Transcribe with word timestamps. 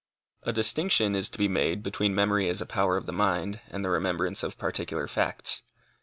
A 0.41 0.51
distinction 0.51 1.13
is 1.15 1.29
to 1.29 1.37
be 1.37 1.47
made 1.47 1.83
between 1.83 2.15
memory 2.15 2.49
as 2.49 2.59
a 2.59 2.65
power 2.65 2.97
of 2.97 3.05
the 3.05 3.13
mind 3.13 3.59
and 3.69 3.85
the 3.85 3.89
remembrance 3.91 4.41
of 4.41 4.57
particular 4.57 5.07
facts. 5.07 5.61